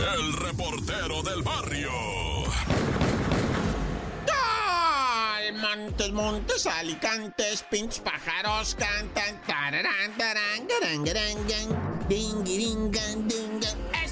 el 0.00 0.32
reportero 0.34 1.22
del 1.22 1.42
barrio. 1.42 1.90
Montes, 5.60 6.12
montes, 6.12 6.66
alicantes, 6.66 7.64
pinches 7.68 7.98
pájaros 7.98 8.76
cantan. 8.76 9.40
Tararán, 9.46 10.16
tarán, 10.16 10.66
ding, 12.08 12.44
ding, 12.44 12.90
ding, 12.92 13.47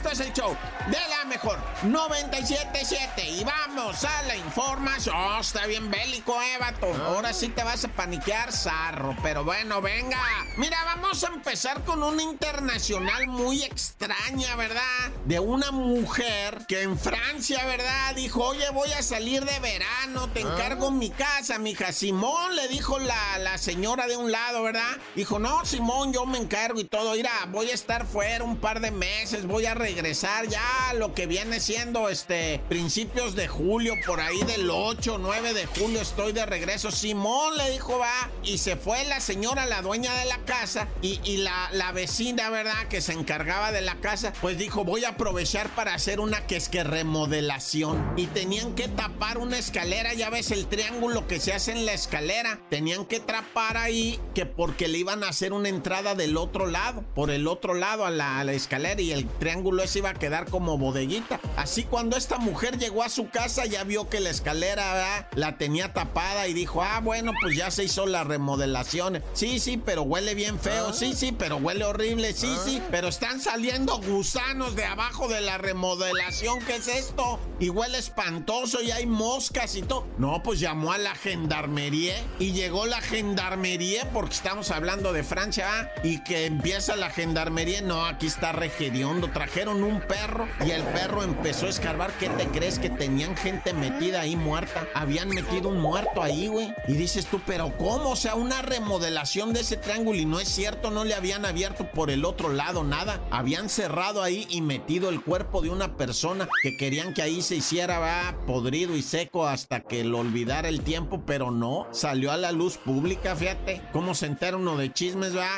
Esto 0.06 0.22
es 0.22 0.29
el 0.29 0.34
show 0.34 0.56
de 0.86 0.98
la 1.09 1.25
mejor 1.25 1.59
977 1.82 3.29
y 3.29 3.43
vamos 3.43 4.04
a 4.04 4.22
la 4.22 4.36
información. 4.36 5.16
Oh, 5.16 5.40
está 5.40 5.66
bien 5.66 5.90
bélico, 5.90 6.40
eh, 6.40 6.59
vato. 6.61 6.86
Ahora 7.04 7.32
sí 7.32 7.48
te 7.48 7.64
vas 7.64 7.84
a 7.84 7.89
paniquear, 7.89 8.53
zarro. 8.53 9.16
Pero 9.21 9.43
bueno, 9.43 9.82
venga. 9.82 10.18
Mira, 10.58 10.79
vamos 10.84 11.25
a 11.25 11.29
empezar 11.29 11.82
con 11.84 12.04
una 12.04 12.22
internacional 12.22 13.27
muy 13.27 13.64
extraña, 13.64 14.54
¿verdad? 14.54 15.11
De 15.25 15.40
una 15.40 15.72
mujer 15.72 16.66
que 16.68 16.82
en 16.82 16.96
Francia, 16.96 17.64
¿verdad? 17.67 18.14
Dijo, 18.14 18.45
oye, 18.45 18.70
voy 18.70 18.93
a 18.93 19.03
salir 19.03 19.45
de 19.45 19.59
verano, 19.59 20.29
te 20.32 20.40
encargo 20.40 20.93
mi 20.93 21.11
casa, 21.11 21.59
mija. 21.59 21.90
Simón, 21.93 22.54
le 22.54 22.68
dijo 22.68 23.00
la, 23.00 23.39
la 23.39 23.59
señora 23.59 24.07
de 24.07 24.17
un 24.17 24.31
lado, 24.31 24.62
¿verdad? 24.62 24.96
Dijo, 25.17 25.40
no, 25.40 25.64
Simón, 25.64 26.12
yo 26.12 26.26
me 26.26 26.39
encargo 26.39 26.79
y 26.79 26.84
todo. 26.84 27.14
Mira, 27.14 27.32
voy 27.48 27.70
a 27.70 27.75
estar 27.75 28.07
fuera 28.07 28.45
un 28.45 28.57
par 28.59 28.81
de 28.81 28.93
meses, 28.93 29.46
voy 29.46 29.67
a 29.67 29.75
regresar 29.96 30.46
ya 30.46 30.93
lo 30.99 31.14
que 31.14 31.27
viene 31.27 31.59
siendo 31.59 32.11
este 32.11 32.61
principios 32.69 33.34
de 33.34 33.48
julio, 33.48 33.95
por 34.06 34.20
ahí 34.20 34.42
del 34.42 34.69
8, 34.69 35.17
9 35.19 35.55
de 35.55 35.64
julio 35.64 36.03
estoy 36.03 36.33
de 36.33 36.45
regreso. 36.45 36.91
Simón 36.91 37.56
le 37.56 37.70
dijo, 37.70 37.98
va, 37.98 38.31
y 38.42 38.59
se 38.59 38.77
fue 38.77 39.06
la 39.06 39.20
señora, 39.20 39.64
la 39.64 39.81
dueña 39.81 40.12
de 40.19 40.27
la 40.27 40.37
casa, 40.45 40.87
y, 41.01 41.19
y 41.25 41.39
la, 41.39 41.70
la 41.73 41.92
vecina, 41.92 42.51
¿verdad? 42.51 42.89
Que 42.91 43.01
se 43.01 43.14
encargaba 43.14 43.73
de 43.73 43.81
la 43.81 43.95
casa, 44.03 44.34
pues 44.42 44.59
dijo, 44.59 44.84
voy 44.84 45.05
a 45.05 45.11
aprovechar 45.11 45.70
para 45.70 45.95
hacer 45.95 46.20
una 46.20 46.47
que 46.47 46.56
es 46.56 46.69
que 46.69 46.84
remodelación. 46.84 48.12
Y 48.19 48.27
tenían 48.27 48.75
que 48.75 48.89
tapar 48.89 49.39
una 49.39 49.57
escalera, 49.57 50.13
ya 50.13 50.29
ves 50.29 50.51
el 50.51 50.67
triángulo 50.67 51.27
que 51.27 51.41
se 51.41 51.55
hace 51.55 51.73
en 51.73 51.87
la 51.87 51.95
escalera. 51.95 52.61
Tenían 52.69 53.07
que 53.07 53.19
trapar 53.19 53.79
ahí, 53.79 54.20
que 54.35 54.45
porque 54.45 54.89
le 54.89 54.98
iban 54.98 55.25
a 55.25 55.31
hacer 55.31 55.55
una 55.55 55.70
entrada 55.70 56.15
del 56.15 56.37
otro 56.37 56.67
lado, 56.67 57.03
por 57.15 57.31
el 57.31 57.47
otro 57.48 57.73
lado 57.73 58.05
a 58.05 58.11
la, 58.11 58.41
a 58.41 58.45
la 58.45 58.53
escalera, 58.53 59.01
y 59.01 59.13
el 59.13 59.27
triángulo 59.27 59.86
ese 59.87 60.01
iba 60.01 60.11
a 60.11 60.15
quedar 60.15 60.48
como 60.51 60.79
bodeguita. 60.79 61.41
Así 61.56 61.84
cuando 61.84 62.17
esta 62.17 62.39
mujer 62.39 62.79
llegó 62.79 63.03
a 63.03 63.09
su 63.09 63.29
casa, 63.31 63.65
ya 63.67 63.84
vio 63.84 64.09
que 64.09 64.20
la 64.20 64.31
escalera 64.31 65.29
la 65.34 65.59
tenía 65.59 65.92
tapada 65.92 66.47
y 66.48 66.53
dijo, 66.55 66.83
ah, 66.83 67.01
bueno, 67.03 67.33
pues 67.41 67.56
ya 67.56 67.70
se 67.70 67.84
hizo 67.84 68.07
la 68.07 68.25
remodelación. 68.25 69.23
Sí, 69.33 69.59
sí, 69.59 69.77
pero 69.77 70.03
huele 70.03 70.34
bien 70.34 70.59
feo. 70.59 70.92
Sí, 70.92 71.14
sí, 71.14 71.33
pero 71.33 71.57
huele 71.57 71.84
horrible. 71.84 72.33
Sí, 72.33 72.55
sí, 72.64 72.83
pero 72.91 73.09
están 73.09 73.41
saliendo 73.41 73.98
gusanos 73.98 74.77
de 74.77 74.84
abajo 74.84 75.29
de 75.29 75.41
la 75.41 75.59
remodelación. 75.59 76.61
¿Qué 76.61 76.77
es 76.77 76.89
esto? 76.89 77.41
Y 77.59 77.70
huele 77.70 77.98
espantoso 77.98 78.83
y 78.83 78.91
hay 78.91 79.07
moscas 79.07 79.75
y 79.77 79.83
todo. 79.83 80.07
No, 80.19 80.42
pues 80.42 80.61
llamó 80.61 80.92
a 80.92 80.98
la 80.98 81.14
gendarmería 81.14 82.14
y 82.39 82.53
llegó 82.53 82.87
la 82.87 83.01
gendarmería 83.01 84.11
porque 84.12 84.34
estamos 84.34 84.70
hablando 84.70 85.12
de 85.12 85.25
Francia 85.25 85.67
¿ah? 85.69 85.89
y 86.03 86.23
que 86.23 86.47
empieza 86.47 86.97
la 86.97 87.11
gendarmería. 87.11 87.81
No, 87.83 88.05
aquí 88.07 88.27
está 88.27 88.53
Regeriondo. 88.53 89.31
Trajeron 89.31 89.76
un 89.83 90.01
perro 90.01 90.49
y 90.65 90.71
el 90.71 90.83
perro 90.83 91.23
empezó 91.23 91.67
a 91.67 91.71
escarbar. 91.71 92.13
¿Qué 92.19 92.29
te 92.29 92.47
crees 92.47 92.79
que 92.79 92.91
tenían 92.91 93.37
gente 93.37 93.73
metida 93.73 94.21
ahí 94.21 94.37
muerta? 94.37 94.87
Habían 94.95 95.29
metido 95.29 95.69
un 95.69 95.81
muerto 95.81 96.23
ahí, 96.23 96.49
güey. 96.49 96.75
Y 96.89 96.95
dices 96.95 97.27
tú, 97.27 97.41
pero 97.47 97.77
¿cómo? 97.77 98.11
O 98.11 98.17
sea, 98.17 98.35
una 98.35 98.63
remodelación 98.63 99.53
de 99.53 99.61
ese 99.61 99.77
triángulo 99.77 100.19
y 100.19 100.25
no 100.25 100.41
es 100.41 100.49
cierto, 100.49 100.91
no 100.91 101.05
le 101.05 101.15
habían 101.15 101.45
abierto 101.45 101.91
por 101.91 102.11
el 102.11 102.25
otro 102.25 102.49
lado 102.49 102.85
nada. 102.85 103.21
Habían 103.31 103.69
cerrado 103.69 104.23
ahí 104.23 104.47
y 104.51 104.61
metido 104.61 105.09
el 105.09 105.23
cuerpo 105.23 105.63
de 105.63 105.71
una 105.71 105.97
persona 105.97 106.49
que 106.63 106.77
querían 106.77 107.15
que 107.15 107.23
ahí 107.23 107.43
se 107.43 107.57
hiciera 107.57 107.99
va, 107.99 108.37
podrido 108.47 108.97
y 108.97 109.03
seco 109.03 109.47
hasta 109.47 109.81
que 109.81 110.05
lo 110.05 110.19
olvidara 110.19 110.69
el 110.69 110.83
tiempo, 110.83 111.23
pero 111.27 111.51
no. 111.51 111.89
Salió 111.93 112.33
a 112.33 112.37
la 112.37 112.53
luz 112.53 112.77
pública, 112.79 113.36
fíjate. 113.36 113.83
¿Cómo 113.92 114.15
se 114.15 114.27
entera 114.27 114.57
uno 114.57 114.77
de 114.77 114.92
chismes, 114.92 115.36
va? 115.36 115.48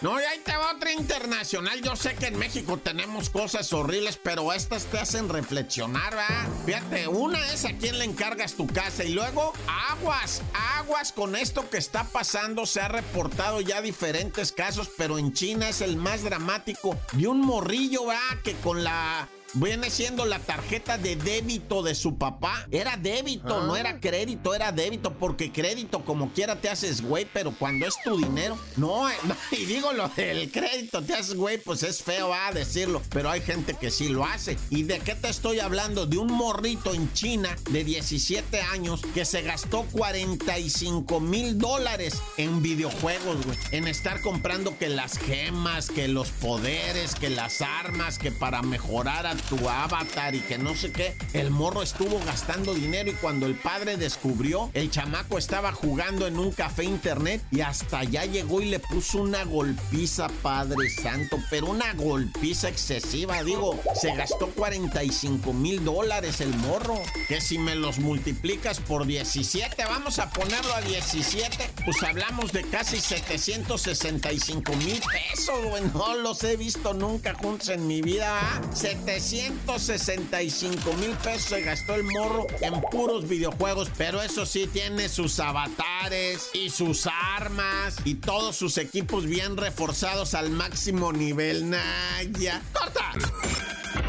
No, 0.00 0.20
y 0.20 0.24
ahí 0.24 0.38
te 0.44 0.56
va 0.56 0.72
otra 0.76 0.92
internacional. 0.92 1.82
Yo 1.82 1.96
sé 1.96 2.14
que 2.14 2.26
en 2.26 2.38
México 2.38 2.76
tenemos 2.76 3.30
cosas 3.30 3.72
horribles, 3.72 4.16
pero 4.22 4.52
estas 4.52 4.84
te 4.84 4.98
hacen 4.98 5.28
reflexionar, 5.28 6.14
¿verdad? 6.14 6.48
Fíjate, 6.64 7.08
una 7.08 7.44
es 7.52 7.64
a 7.64 7.72
quién 7.72 7.98
le 7.98 8.04
encargas 8.04 8.54
tu 8.54 8.68
casa 8.68 9.02
y 9.02 9.12
luego 9.12 9.52
aguas, 9.90 10.42
aguas 10.78 11.12
con 11.12 11.34
esto 11.34 11.68
que 11.68 11.78
está 11.78 12.04
pasando. 12.04 12.64
Se 12.64 12.80
ha 12.80 12.86
reportado 12.86 13.60
ya 13.60 13.82
diferentes 13.82 14.52
casos, 14.52 14.88
pero 14.96 15.18
en 15.18 15.32
China 15.32 15.68
es 15.68 15.80
el 15.80 15.96
más 15.96 16.22
dramático 16.22 16.96
de 17.12 17.26
un 17.26 17.40
morrillo, 17.40 18.06
¿verdad? 18.06 18.42
Que 18.44 18.54
con 18.54 18.84
la 18.84 19.28
viene 19.54 19.90
siendo 19.90 20.24
la 20.24 20.38
tarjeta 20.38 20.98
de 20.98 21.16
débito 21.16 21.82
de 21.82 21.94
su 21.94 22.18
papá. 22.18 22.66
Era 22.70 22.96
débito, 22.96 23.62
no 23.64 23.76
era 23.76 24.00
crédito, 24.00 24.54
era 24.54 24.72
débito, 24.72 25.14
porque 25.14 25.52
crédito 25.52 26.04
como 26.04 26.32
quiera 26.32 26.60
te 26.60 26.68
haces 26.68 27.02
güey, 27.02 27.26
pero 27.32 27.52
cuando 27.58 27.86
es 27.86 27.94
tu 28.02 28.18
dinero, 28.18 28.58
no, 28.76 29.06
y 29.52 29.64
digo 29.64 29.92
lo 29.92 30.08
del 30.08 30.50
crédito, 30.50 31.02
te 31.02 31.14
haces 31.14 31.34
güey, 31.34 31.58
pues 31.58 31.82
es 31.82 32.02
feo 32.02 32.32
a 32.32 32.52
decirlo, 32.52 33.02
pero 33.10 33.30
hay 33.30 33.40
gente 33.40 33.74
que 33.74 33.90
sí 33.90 34.08
lo 34.08 34.24
hace. 34.24 34.56
¿Y 34.70 34.82
de 34.82 34.98
qué 35.00 35.14
te 35.14 35.28
estoy 35.28 35.60
hablando? 35.60 36.06
De 36.06 36.18
un 36.18 36.32
morrito 36.32 36.94
en 36.94 37.12
China 37.12 37.56
de 37.70 37.84
17 37.84 38.60
años 38.60 39.02
que 39.14 39.24
se 39.24 39.42
gastó 39.42 39.84
45 39.92 41.20
mil 41.20 41.58
dólares 41.58 42.14
en 42.36 42.62
videojuegos, 42.62 43.44
güey, 43.44 43.58
en 43.72 43.88
estar 43.88 44.20
comprando 44.20 44.78
que 44.78 44.88
las 44.88 45.18
gemas, 45.18 45.88
que 45.88 46.08
los 46.08 46.30
poderes, 46.30 47.14
que 47.14 47.30
las 47.30 47.62
armas, 47.62 48.18
que 48.18 48.30
para 48.30 48.62
mejorar 48.62 49.26
a 49.26 49.37
tu 49.42 49.68
avatar 49.68 50.34
y 50.34 50.40
que 50.40 50.58
no 50.58 50.74
sé 50.74 50.92
qué. 50.92 51.16
El 51.32 51.50
morro 51.50 51.82
estuvo 51.82 52.18
gastando 52.24 52.74
dinero 52.74 53.10
y 53.10 53.14
cuando 53.14 53.46
el 53.46 53.54
padre 53.54 53.96
descubrió, 53.96 54.70
el 54.74 54.90
chamaco 54.90 55.38
estaba 55.38 55.72
jugando 55.72 56.26
en 56.26 56.38
un 56.38 56.52
café 56.52 56.84
internet 56.84 57.42
y 57.50 57.60
hasta 57.60 58.00
allá 58.00 58.24
llegó 58.24 58.60
y 58.60 58.66
le 58.66 58.78
puso 58.80 59.22
una 59.22 59.44
golpiza, 59.44 60.28
Padre 60.42 60.90
Santo, 60.90 61.38
pero 61.50 61.66
una 61.66 61.92
golpiza 61.94 62.68
excesiva, 62.68 63.42
digo, 63.42 63.78
se 63.94 64.14
gastó 64.14 64.48
45 64.48 65.52
mil 65.52 65.84
dólares 65.84 66.40
el 66.40 66.54
morro, 66.56 67.00
que 67.28 67.40
si 67.40 67.58
me 67.58 67.74
los 67.74 67.98
multiplicas 67.98 68.80
por 68.80 69.06
17, 69.06 69.84
vamos 69.84 70.18
a 70.18 70.30
ponerlo 70.30 70.74
a 70.74 70.80
17, 70.80 71.70
pues 71.84 72.02
hablamos 72.02 72.52
de 72.52 72.62
casi 72.64 73.00
765 73.00 74.72
mil 74.76 75.00
pesos, 75.00 75.64
güey, 75.64 75.82
no 75.94 76.16
los 76.16 76.42
he 76.44 76.56
visto 76.56 76.94
nunca 76.94 77.34
juntos 77.34 77.68
en 77.68 77.86
mi 77.86 78.02
vida, 78.02 78.40
700 78.72 79.27
165 79.28 80.94
mil 80.94 81.10
pesos 81.16 81.50
se 81.50 81.60
gastó 81.60 81.94
el 81.94 82.04
morro 82.04 82.46
en 82.62 82.80
puros 82.90 83.28
videojuegos, 83.28 83.90
pero 83.98 84.22
eso 84.22 84.46
sí 84.46 84.66
tiene 84.66 85.10
sus 85.10 85.38
avatares 85.38 86.48
y 86.54 86.70
sus 86.70 87.06
armas 87.06 87.96
y 88.06 88.14
todos 88.14 88.56
sus 88.56 88.78
equipos 88.78 89.26
bien 89.26 89.58
reforzados 89.58 90.32
al 90.32 90.48
máximo 90.48 91.12
nivel. 91.12 91.68
Naya. 91.68 92.62
¡Corta! 92.72 93.12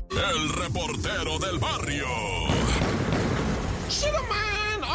El 0.10 0.50
reportero 0.54 1.38
del 1.38 1.60
barrio. 1.60 2.08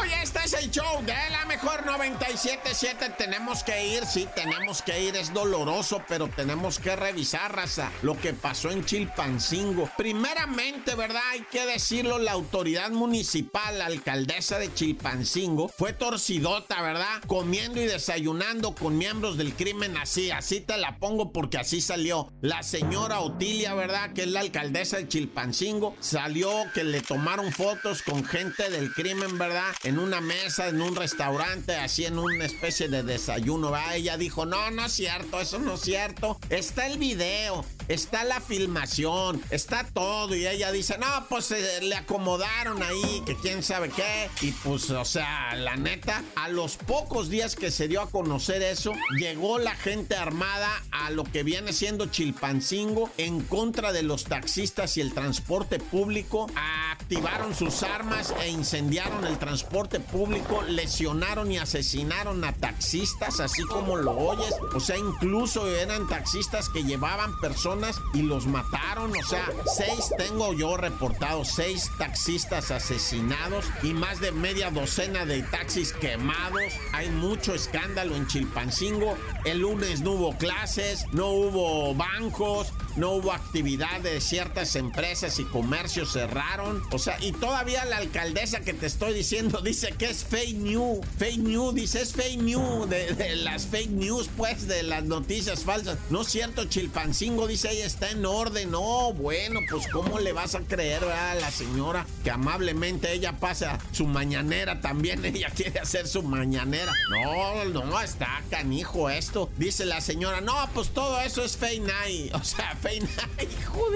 Oye, 0.00 0.22
este 0.22 0.38
es 0.44 0.54
el 0.54 0.70
show 0.70 1.02
de 1.04 1.12
la 1.30 1.44
mejor 1.64 1.84
97.7. 1.84 3.16
Tenemos 3.16 3.64
que 3.64 3.86
ir, 3.86 4.04
sí, 4.04 4.28
tenemos 4.34 4.82
que 4.82 5.02
ir. 5.02 5.16
Es 5.16 5.32
doloroso, 5.32 6.02
pero 6.06 6.28
tenemos 6.28 6.78
que 6.78 6.94
revisar, 6.94 7.54
raza, 7.54 7.91
lo 8.02 8.19
que 8.19 8.34
pasó 8.34 8.70
en 8.70 8.84
Chilpancingo. 8.84 9.88
Primeramente, 9.97 10.94
¿verdad? 10.94 11.22
Hay 11.30 11.42
que 11.50 11.64
decirlo, 11.66 12.19
la 12.19 12.32
autoridad 12.32 12.91
municipal, 12.91 13.78
la 13.78 13.86
alcaldesa 13.86 14.58
de 14.58 14.72
Chilpancingo, 14.74 15.69
fue 15.69 15.92
torcidota, 15.92 16.82
¿verdad? 16.82 17.22
Comiendo 17.26 17.80
y 17.80 17.86
desayunando 17.86 18.74
con 18.74 18.98
miembros 18.98 19.38
del 19.38 19.54
crimen 19.54 19.97
así, 19.97 20.30
así 20.30 20.60
te 20.60 20.76
la 20.76 20.98
pongo 20.98 21.32
porque 21.32 21.58
así 21.58 21.80
salió. 21.80 22.30
La 22.41 22.62
señora 22.62 23.20
Otilia, 23.20 23.74
¿verdad? 23.74 24.12
Que 24.12 24.22
es 24.22 24.28
la 24.28 24.41
alcaldesa 24.41 24.98
de 24.98 25.09
Chilpancingo, 25.09 25.97
salió 26.00 26.50
que 26.74 26.84
le 26.84 27.00
tomaron 27.00 27.53
fotos 27.53 28.03
con 28.03 28.24
gente 28.24 28.68
del 28.71 28.92
crimen, 28.92 29.39
¿verdad? 29.39 29.74
en 29.84 29.98
una 29.98 30.21
mesa, 30.21 30.68
en 30.68 30.80
un 30.80 30.97
restaurante, 30.97 31.53
así 31.80 32.04
en 32.04 32.18
una 32.18 32.45
especie 32.45 32.89
de 32.89 33.03
desayuno. 33.03 33.71
¿va? 33.71 33.95
Ella 33.95 34.16
dijo, 34.16 34.47
no, 34.47 34.71
no 34.71 34.86
es 34.86 34.92
cierto, 34.92 35.41
eso 35.41 35.59
no 35.59 35.74
es 35.74 35.80
cierto. 35.80 36.39
Está 36.51 36.86
el 36.86 36.98
video, 36.98 37.65
está 37.89 38.24
la 38.24 38.41
filmación, 38.41 39.41
está 39.51 39.84
todo. 39.84 40.34
Y 40.34 40.47
ella 40.47 40.72
dice, 40.72 40.98
no, 40.98 41.27
pues 41.28 41.51
eh, 41.53 41.80
le 41.83 41.95
acomodaron 41.95 42.83
ahí, 42.83 43.22
que 43.24 43.36
quién 43.36 43.62
sabe 43.62 43.91
qué. 43.91 44.28
Y 44.41 44.53
pues, 44.53 44.91
o 44.91 45.04
sea, 45.04 45.54
la 45.54 45.77
neta, 45.77 46.22
a 46.36 46.48
los 46.48 46.77
pocos 46.77 47.28
días 47.28 47.56
que 47.56 47.71
se 47.71 47.89
dio 47.89 48.03
a 48.03 48.10
conocer 48.10 48.62
eso, 48.62 48.92
llegó 49.18 49.59
la 49.59 49.74
gente 49.74 50.16
armada 50.16 50.71
a 50.91 51.10
lo 51.10 51.24
que 51.24 51.42
viene 51.42 51.72
siendo 51.72 52.06
Chilpancingo 52.06 53.10
en 53.16 53.41
contra 53.41 53.92
de 53.92 54.03
los 54.03 54.24
taxistas 54.24 54.97
y 54.97 55.01
el 55.01 55.15
transporte 55.15 55.78
público. 55.78 56.47
Activaron 56.94 57.52
sus 57.56 57.82
armas 57.82 58.32
e 58.41 58.48
incendiaron 58.50 59.26
el 59.26 59.36
transporte 59.36 59.98
público, 59.98 60.62
lesionaron 60.62 61.50
y 61.50 61.58
asesinaron 61.58 62.44
a 62.44 62.52
taxistas, 62.52 63.41
así 63.41 63.64
como 63.64 63.96
lo 63.96 64.12
oyes. 64.12 64.54
O 64.74 64.78
sea, 64.78 64.96
incluso 64.96 65.66
eran 65.66 66.06
taxistas 66.08 66.68
que 66.68 66.84
llevaban 66.84 67.36
personas 67.41 68.00
y 68.14 68.22
los 68.22 68.46
mataron. 68.46 69.10
O 69.10 69.24
sea, 69.28 69.44
seis 69.66 70.08
tengo 70.16 70.52
yo 70.52 70.76
reportados, 70.76 71.48
seis 71.48 71.91
taxistas 71.98 72.70
asesinados 72.70 73.64
y 73.82 73.92
más 73.92 74.20
de 74.20 74.30
media 74.30 74.70
docena 74.70 75.26
de 75.26 75.42
taxis 75.42 75.92
quemados. 75.94 76.62
Hay 76.92 77.10
mucho 77.10 77.54
escándalo 77.54 78.14
en 78.14 78.28
Chilpancingo. 78.28 79.18
El 79.44 79.58
lunes 79.58 80.00
no 80.00 80.12
hubo 80.12 80.38
clases, 80.38 81.06
no 81.10 81.30
hubo 81.30 81.92
bancos, 81.96 82.72
no 82.96 83.12
hubo 83.12 83.32
actividad 83.32 84.00
de 84.00 84.20
ciertas 84.20 84.76
empresas 84.76 85.38
y 85.38 85.44
comercios 85.44 86.12
cerraron. 86.12 86.82
O 86.92 86.98
sea, 86.98 87.16
y 87.20 87.32
todavía 87.32 87.84
la 87.84 87.98
alcaldesa 87.98 88.60
que 88.60 88.74
te 88.74 88.86
estoy 88.86 89.14
diciendo 89.14 89.60
dice 89.60 89.94
que 89.98 90.06
es 90.06 90.24
fake 90.24 90.56
news. 90.56 91.06
Fake 91.18 91.38
news, 91.38 91.74
dice 91.74 92.02
es 92.02 92.12
fake 92.12 92.42
news 92.42 92.88
de, 92.88 93.36
las 93.36 93.66
fake 93.66 93.91
news, 93.91 94.30
pues, 94.36 94.66
de 94.68 94.82
las 94.82 95.04
noticias 95.04 95.64
falsas. 95.64 95.98
No 96.10 96.22
es 96.22 96.28
cierto, 96.28 96.64
Chilpancingo 96.64 97.46
dice 97.46 97.70
ella 97.70 97.86
está 97.86 98.10
en 98.10 98.24
orden. 98.24 98.70
No, 98.70 99.12
bueno, 99.12 99.60
pues 99.70 99.86
¿cómo 99.88 100.18
le 100.18 100.32
vas 100.32 100.54
a 100.54 100.60
creer 100.60 101.04
a 101.04 101.34
la 101.34 101.50
señora 101.50 102.06
que 102.22 102.30
amablemente 102.30 103.12
ella 103.12 103.38
pasa 103.38 103.78
su 103.92 104.06
mañanera 104.06 104.80
también? 104.80 105.24
Ella 105.34 105.50
quiere 105.50 105.80
hacer 105.80 106.06
su 106.06 106.22
mañanera. 106.22 106.92
No, 107.10 107.64
no, 107.64 108.00
está 108.00 108.42
canijo 108.50 109.10
esto. 109.10 109.50
Dice 109.56 109.84
la 109.84 110.00
señora, 110.00 110.41
no, 110.41 110.54
pues 110.74 110.91
todo 110.91 111.20
eso 111.20 111.42
es 111.44 111.56
fake 111.56 111.82
night. 111.82 112.34
O 112.44 112.46
sea, 112.46 112.76
Hijo 112.92 113.86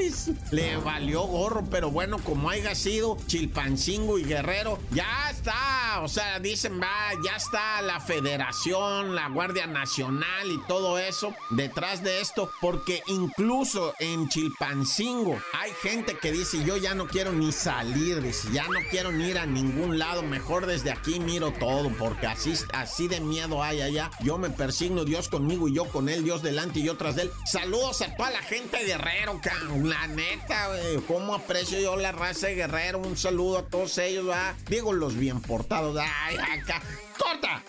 Le 0.51 0.77
valió 0.79 1.23
gorro, 1.23 1.65
pero 1.71 1.91
bueno, 1.91 2.19
como 2.19 2.49
haya 2.49 2.75
sido 2.75 3.19
Chilpancingo 3.27 4.19
y 4.19 4.25
Guerrero, 4.25 4.79
ya 4.93 5.31
está. 5.31 6.01
O 6.03 6.09
sea, 6.09 6.39
dicen, 6.39 6.81
va, 6.81 7.11
ya 7.25 7.37
está 7.37 7.83
la 7.83 8.01
federación, 8.01 9.15
la 9.15 9.29
Guardia 9.29 9.67
Nacional 9.67 10.51
y 10.51 10.59
todo 10.67 10.99
eso 10.99 11.35
detrás 11.51 12.03
de 12.03 12.21
esto, 12.21 12.51
porque 12.61 13.03
incluso 13.07 13.95
en 13.99 14.29
Chilpancingo 14.29 15.39
hay 15.53 15.73
gente 15.83 16.17
que 16.17 16.33
dice, 16.33 16.65
yo 16.65 16.77
ya 16.77 16.95
no 16.95 17.07
quiero 17.07 17.33
ni 17.33 17.53
salir, 17.53 18.23
dice, 18.23 18.49
ya 18.53 18.65
no 18.65 18.79
quiero 18.91 19.13
ni 19.13 19.29
ir 19.29 19.39
a 19.39 19.47
ningún 19.47 19.99
lado, 19.99 20.23
mejor 20.23 20.67
desde 20.67 20.91
aquí 20.91 21.21
miro 21.21 21.53
todo, 21.53 21.91
porque 21.99 22.27
así, 22.27 22.55
así 22.73 23.09
de 23.09 23.21
miedo 23.21 23.63
hay 23.63 23.83
allá. 23.83 24.11
Yo 24.21 24.39
me 24.39 24.51
persigno, 24.51 25.05
Dios 25.05 25.29
conmigo 25.29 25.69
y 25.69 25.75
yo 25.75 25.85
con 25.87 26.09
él, 26.09 26.25
Dios 26.25 26.43
delante 26.43 26.81
y 26.81 26.85
yo 26.85 26.97
tras 26.97 27.17
de 27.17 27.23
él. 27.23 27.33
Saludos 27.45 28.01
a 28.03 28.15
toda 28.17 28.31
la 28.31 28.43
gente 28.43 28.78
Guerrero, 28.85 29.41
La 29.85 30.07
neta, 30.07 30.69
güey. 30.69 30.97
¿Cómo 31.07 31.35
aprecio 31.35 31.81
yo 31.81 31.97
la 31.97 32.13
raza 32.13 32.49
de 32.49 32.55
Guerrero? 32.55 32.99
Un 32.99 33.17
saludo 33.17 33.59
a 33.59 33.63
todos 33.63 33.99
ellos, 33.99 34.27
¿verdad? 34.27 34.55
Digo, 34.69 34.93
los 34.93 35.17
bien 35.17 35.41
portados. 35.41 35.97
Ay, 36.01 36.37
acá. 36.37 36.81
¡Corta! 37.19 37.63